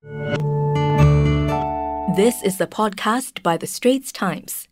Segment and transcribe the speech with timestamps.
[0.00, 0.10] This
[2.44, 4.68] is the podcast by The Straits Times.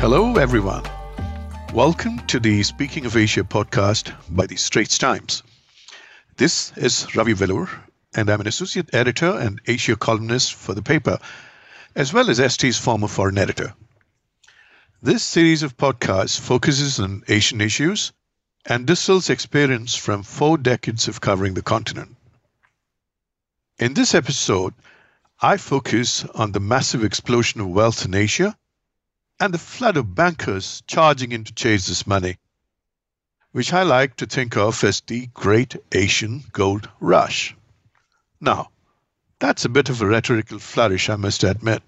[0.00, 0.82] Hello, everyone.
[1.72, 5.44] Welcome to the Speaking of Asia podcast by The Straits Times.
[6.36, 7.68] This is Ravi Velloor,
[8.16, 11.20] and I'm an associate editor and Asia columnist for the paper,
[11.94, 13.74] as well as ST's former foreign editor.
[15.00, 18.10] This series of podcasts focuses on Asian issues
[18.66, 22.16] and distills experience from four decades of covering the continent.
[23.78, 24.74] In this episode,
[25.40, 28.56] I focus on the massive explosion of wealth in Asia
[29.40, 32.36] and the flood of bankers charging in to chase this money,
[33.52, 37.56] which I like to think of as the Great Asian Gold Rush.
[38.38, 38.70] Now,
[39.38, 41.82] that's a bit of a rhetorical flourish, I must admit.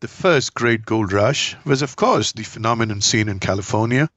[0.00, 4.08] The first great gold rush was, of course, the phenomenon seen in California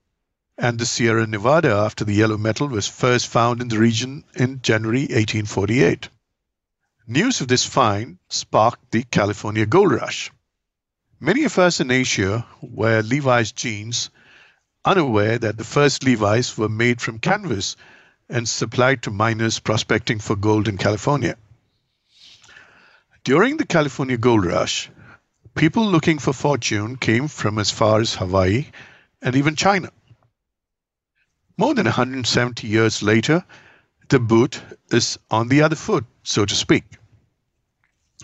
[0.61, 4.61] and the Sierra Nevada after the yellow metal was first found in the region in
[4.61, 6.07] January 1848.
[7.07, 10.29] News of this find sparked the California gold rush.
[11.19, 14.11] Many of us in Asia wear Levi's jeans,
[14.85, 17.75] unaware that the first Levi's were made from canvas
[18.29, 21.37] and supplied to miners prospecting for gold in California.
[23.23, 24.91] During the California gold rush,
[25.55, 28.67] people looking for fortune came from as far as Hawaii
[29.23, 29.91] and even China.
[31.57, 33.45] More than 170 years later,
[34.09, 36.83] the boot is on the other foot, so to speak.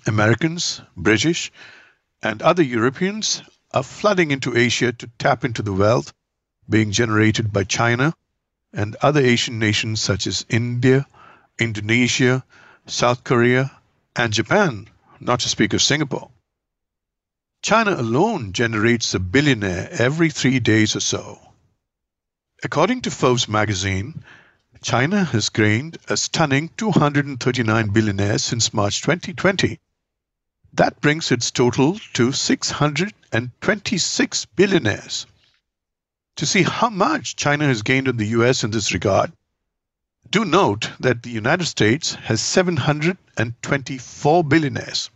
[0.05, 1.51] Americans, British,
[2.21, 6.13] and other Europeans are flooding into Asia to tap into the wealth
[6.69, 8.13] being generated by China
[8.73, 11.05] and other Asian nations such as India,
[11.59, 12.43] Indonesia,
[12.85, 13.71] South Korea,
[14.15, 14.87] and Japan,
[15.19, 16.29] not to speak of Singapore.
[17.61, 21.46] China alone generates a billionaire every three days or so.
[22.63, 24.23] According to Forbes magazine,
[24.81, 29.79] China has gained a stunning 239 billionaires since March 2020
[30.73, 35.25] that brings its total to 626 billionaires.
[36.35, 39.33] To see how much China has gained on the US in this regard,
[40.29, 45.09] do note that the United States has 724 billionaires.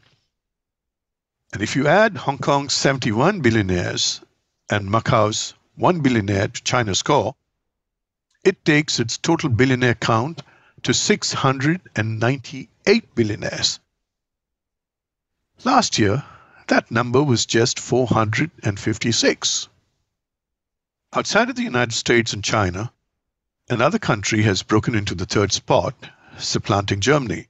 [1.53, 4.21] And if you add Hong Kong's 71 billionaires
[4.69, 7.35] and Macau's 1 billionaire to China's score,
[8.43, 10.41] it takes its total billionaire count
[10.83, 13.79] to 698 billionaires.
[15.63, 16.23] Last year,
[16.67, 19.69] that number was just 456.
[21.13, 22.91] Outside of the United States and China,
[23.69, 25.93] another country has broken into the third spot,
[26.37, 27.47] supplanting Germany.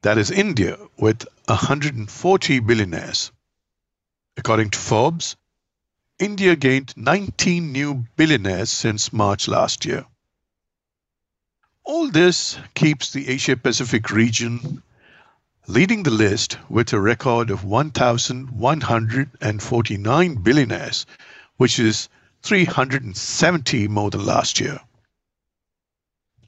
[0.00, 3.32] That is India, with 140 billionaires.
[4.36, 5.36] According to Forbes,
[6.18, 10.06] India gained 19 new billionaires since March last year.
[11.84, 14.84] All this keeps the Asia Pacific region
[15.66, 21.06] leading the list with a record of 1,149 billionaires,
[21.56, 22.08] which is
[22.42, 24.78] 370 more than last year.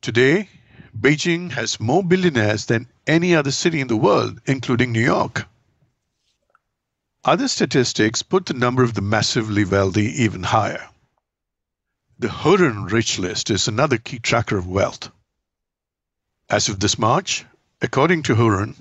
[0.01, 0.49] Today,
[0.97, 5.49] Beijing has more billionaires than any other city in the world, including New York.
[7.25, 10.89] Other statistics put the number of the massively wealthy even higher.
[12.21, 15.11] The Hurun Rich List is another key tracker of wealth.
[16.55, 17.45] As of this March,
[17.83, 18.77] according to Hurun,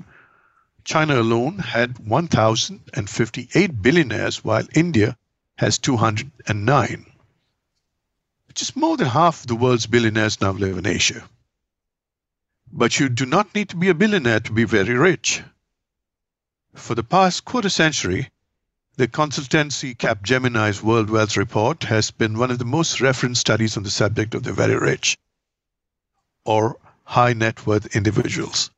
[0.84, 5.17] China alone had 1,058 billionaires, while India
[5.57, 7.06] has 209,
[8.45, 11.28] which is more than half the world's billionaires now live in Asia.
[12.72, 15.41] But you do not need to be a billionaire to be very rich.
[16.75, 18.29] For the past quarter century,
[18.97, 23.81] the consultancy Capgemini's World Wealth Report has been one of the most referenced studies on
[23.81, 25.17] the subject of the very rich,
[26.45, 28.71] or high net worth individuals.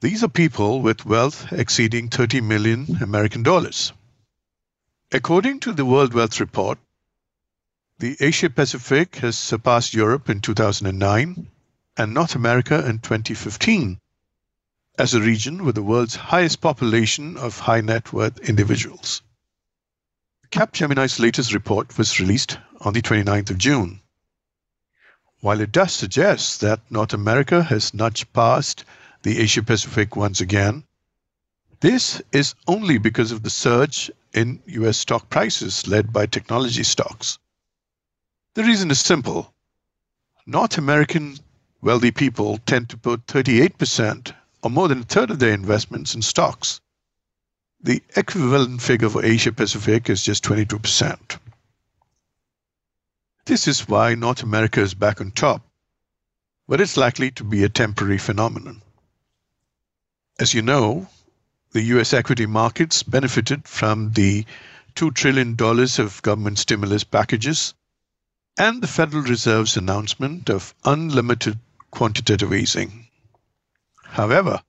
[0.00, 3.92] These are people with wealth exceeding 30 million American dollars.
[5.12, 6.78] According to the World Wealth Report,
[7.98, 11.46] the Asia Pacific has surpassed Europe in 2009
[11.96, 14.00] and North America in 2015
[14.98, 19.22] as a region with the world's highest population of high net worth individuals.
[20.50, 24.01] Capgemini's latest report was released on the 29th of June.
[25.42, 28.84] While it does suggest that North America has nudged past
[29.24, 30.84] the Asia Pacific once again.
[31.80, 37.40] This is only because of the surge in US stock prices led by technology stocks.
[38.54, 39.52] The reason is simple.
[40.46, 41.38] North American
[41.80, 46.22] wealthy people tend to put 38% or more than a third of their investments in
[46.22, 46.80] stocks.
[47.80, 51.38] The equivalent figure for Asia Pacific is just 22%.
[53.44, 55.62] This is why North America is back on top
[56.68, 58.80] but it's likely to be a temporary phenomenon.
[60.38, 61.08] As you know,
[61.72, 64.46] the US equity markets benefited from the
[64.94, 67.74] $2 trillion of government stimulus packages
[68.56, 71.58] and the Federal Reserve's announcement of unlimited
[71.90, 73.08] quantitative easing.
[74.04, 74.62] However,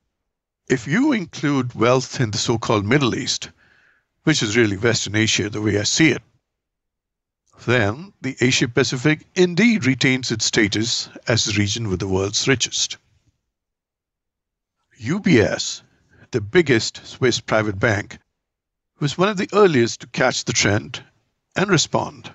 [0.68, 3.50] if you include wealth in the so called Middle East,
[4.24, 6.24] which is really Western Asia the way I see it,
[7.66, 12.98] then the Asia Pacific indeed retains its status as the region with the world's richest.
[15.00, 15.82] UBS,
[16.32, 18.18] the biggest Swiss private bank,
[19.00, 21.04] was one of the earliest to catch the trend
[21.56, 22.32] and respond.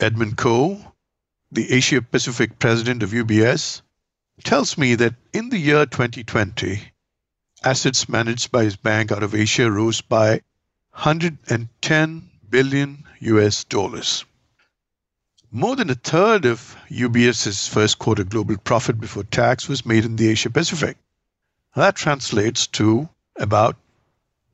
[0.00, 0.94] Edmund Koh,
[1.50, 3.82] the Asia Pacific president of UBS,
[4.44, 6.80] tells me that in the year 2020,
[7.64, 10.42] assets managed by his bank out of Asia rose by
[10.92, 14.24] 110 billion US dollars.
[15.50, 20.16] More than a third of UBS's first quarter global profit before tax was made in
[20.16, 20.98] the Asia Pacific.
[21.74, 23.76] That translates to about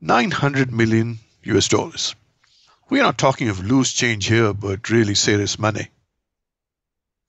[0.01, 2.15] 900 million US dollars.
[2.89, 5.89] We are not talking of loose change here, but really serious money.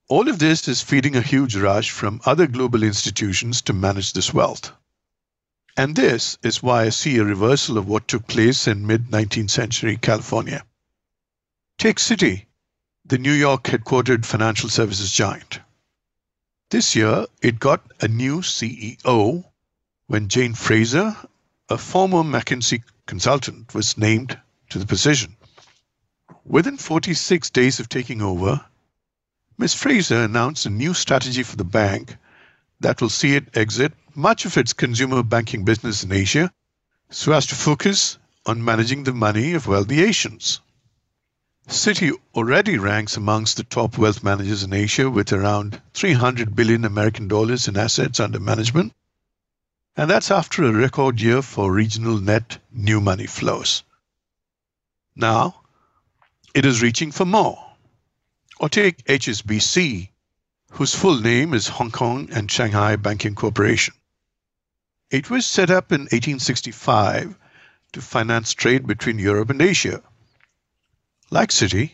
[0.09, 4.33] All of this is feeding a huge rush from other global institutions to manage this
[4.33, 4.71] wealth.
[5.79, 9.51] And this is why I see a reversal of what took place in mid 19th
[9.51, 10.65] century California.
[11.77, 12.47] Take Citi,
[13.05, 15.59] the New York headquartered financial services giant.
[16.71, 19.45] This year, it got a new CEO
[20.07, 21.15] when Jane Fraser,
[21.69, 24.35] a former McKinsey consultant, was named
[24.71, 25.37] to the position.
[26.43, 28.65] Within 46 days of taking over,
[29.59, 29.75] Ms.
[29.75, 32.17] Fraser announced a new strategy for the bank
[32.79, 36.51] that will see it exit much of its consumer banking business in Asia
[37.09, 40.59] so as to focus on managing the money of wealthy Asians.
[41.67, 47.27] Citi already ranks amongst the top wealth managers in Asia with around 300 billion American
[47.27, 48.93] dollars in assets under management.
[49.97, 53.83] And that's after a record year for regional net new money flows.
[55.15, 55.61] Now,
[56.53, 57.63] it is reaching for more.
[58.59, 60.09] Or take HSBC,
[60.77, 63.95] whose full name is Hong Kong and Shanghai Banking Corporation.
[65.09, 67.35] It was set up in 1865
[67.93, 70.03] to finance trade between Europe and Asia.
[71.31, 71.93] Like Citi,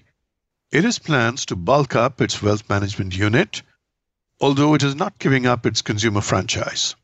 [0.70, 3.62] it has plans to bulk up its wealth management unit,
[4.42, 6.98] although it is not giving up its consumer franchise.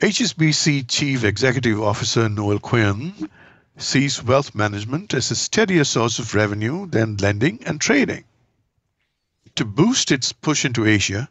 [0.00, 3.28] HSBC Chief Executive Officer Noel Quinn
[3.78, 8.22] sees wealth management as a steadier source of revenue than lending and trading.
[9.56, 11.30] To boost its push into Asia,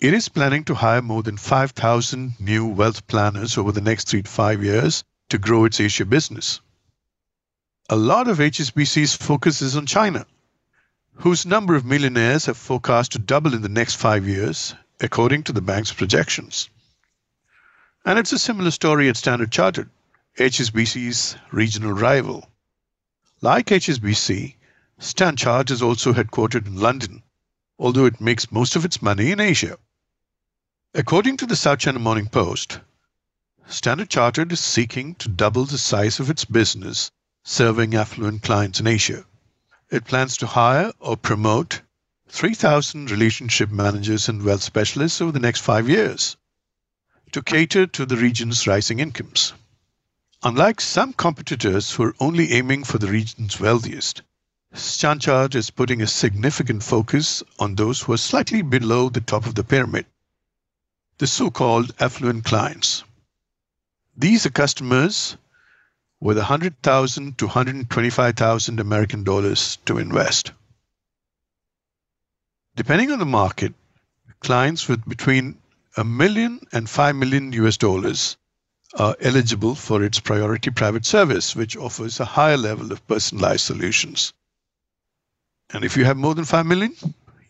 [0.00, 4.22] it is planning to hire more than 5,000 new wealth planners over the next three
[4.22, 6.60] to five years to grow its Asia business.
[7.88, 10.26] A lot of HSBC's focus is on China,
[11.14, 15.52] whose number of millionaires have forecast to double in the next five years, according to
[15.52, 16.68] the bank's projections.
[18.04, 19.90] And it's a similar story at Standard Chartered.
[20.36, 22.50] HSBC's regional rival.
[23.40, 24.56] Like HSBC,
[24.98, 27.22] Stanchart is also headquartered in London,
[27.80, 29.78] although it makes most of its money in Asia.
[30.92, 32.78] According to the South China Morning Post,
[33.66, 37.10] Standard Chartered is seeking to double the size of its business
[37.42, 39.24] serving affluent clients in Asia.
[39.90, 41.80] It plans to hire or promote
[42.28, 46.36] 3,000 relationship managers and wealth specialists over the next five years
[47.32, 49.54] to cater to the region's rising incomes.
[50.42, 54.22] Unlike some competitors who are only aiming for the region's wealthiest,
[54.72, 59.56] Stanchart is putting a significant focus on those who are slightly below the top of
[59.56, 60.06] the pyramid,
[61.18, 63.02] the so called affluent clients.
[64.16, 65.36] These are customers
[66.20, 70.52] with 100,000 to 125,000 American dollars to invest.
[72.76, 73.74] Depending on the market,
[74.38, 75.58] clients with between
[75.96, 78.36] a million and 5 million US dollars
[78.94, 84.32] are eligible for its priority private service, which offers a higher level of personalized solutions.
[85.72, 86.94] And if you have more than 5 million,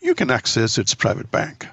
[0.00, 1.66] you can access its private bank.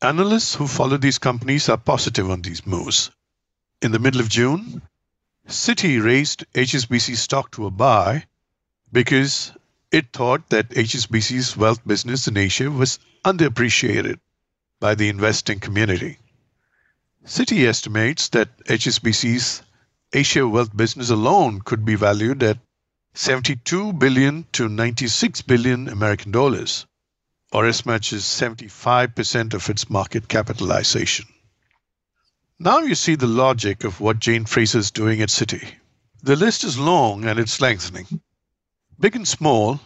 [0.00, 3.10] Analysts who follow these companies are positive on these moves.
[3.80, 4.82] In the middle of June,
[5.48, 8.24] Citi raised HSBC stock to a buy
[8.92, 9.52] because
[9.90, 14.18] it thought that HSBC's wealth business in Asia was underappreciated
[14.80, 16.18] by the investing community.
[17.24, 19.62] Citi estimates that HSBC's
[20.12, 22.58] Asia wealth business alone could be valued at
[23.14, 26.86] 72 billion to 96 billion American dollars,
[27.52, 31.26] or as much as 75% of its market capitalization.
[32.58, 35.74] Now you see the logic of what Jane Fraser is doing at Citi.
[36.22, 38.20] The list is long and it's lengthening.
[38.98, 39.80] Big and small,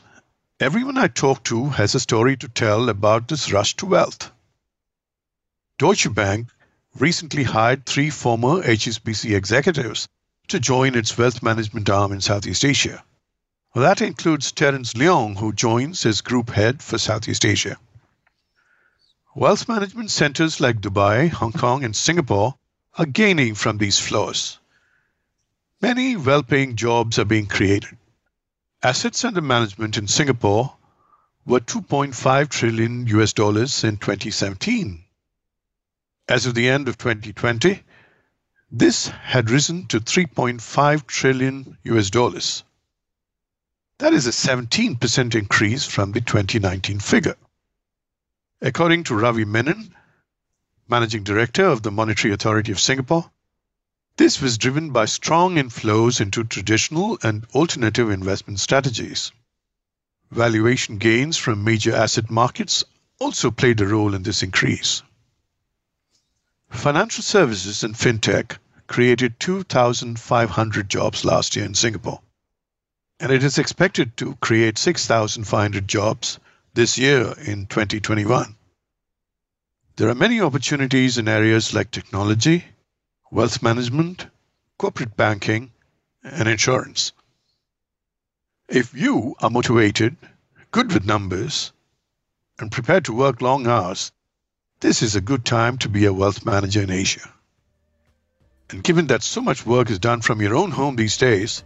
[0.58, 4.30] Everyone I talk to has a story to tell about this rush to wealth.
[5.76, 6.48] Deutsche Bank
[6.94, 10.08] recently hired three former HSBC executives
[10.48, 13.04] to join its wealth management arm in Southeast Asia.
[13.76, 17.76] Well, that includes Terence Leong, who joins as group head for Southeast Asia.
[19.34, 22.54] Wealth management centers like Dubai, Hong Kong, and Singapore
[22.96, 24.58] are gaining from these flows.
[25.82, 27.98] Many well paying jobs are being created.
[28.82, 30.74] Assets under management in Singapore
[31.44, 35.04] were 2.5 trillion US dollars in 2017.
[36.26, 37.82] As of the end of 2020,
[38.72, 42.64] this had risen to 3.5 trillion US dollars.
[43.98, 47.36] That is a 17% increase from the 2019 figure.
[48.60, 49.94] According to Ravi Menon,
[50.86, 53.30] Managing Director of the Monetary Authority of Singapore,
[54.18, 59.32] this was driven by strong inflows into traditional and alternative investment strategies.
[60.30, 62.84] Valuation gains from major asset markets
[63.18, 65.02] also played a role in this increase.
[66.68, 72.20] Financial services and fintech created 2,500 jobs last year in Singapore,
[73.18, 76.38] and it is expected to create 6,500 jobs
[76.74, 78.54] this year in 2021.
[79.96, 82.64] There are many opportunities in areas like technology,
[83.30, 84.26] wealth management,
[84.76, 85.72] corporate banking,
[86.22, 87.12] and insurance.
[88.68, 90.16] If you are motivated,
[90.70, 91.72] good with numbers,
[92.58, 94.12] and prepared to work long hours,
[94.80, 97.32] this is a good time to be a wealth manager in Asia.
[98.68, 101.64] And given that so much work is done from your own home these days,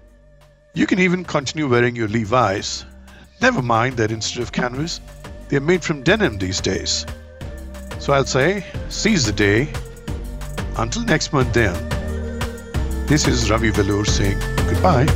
[0.74, 2.84] you can even continue wearing your Levi's.
[3.40, 5.00] Never mind that instead of canvas,
[5.48, 7.06] they're made from denim these days.
[7.98, 9.72] So I'll say, seize the day.
[10.76, 11.74] Until next month, then.
[13.06, 15.06] This is Ravi Velloor saying goodbye.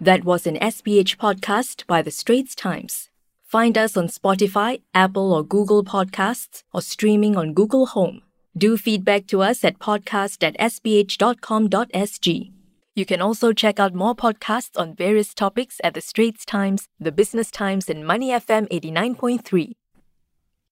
[0.00, 3.10] That was an SPH podcast by The Straits Times.
[3.44, 8.22] Find us on Spotify, Apple or Google Podcasts, or streaming on Google Home.
[8.56, 12.52] Do feedback to us at podcast at sph.com.sg.
[12.94, 17.12] You can also check out more podcasts on various topics at The Straits Times, The
[17.12, 19.72] Business Times, and Money FM 89.3.